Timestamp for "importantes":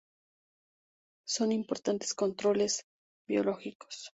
1.51-2.15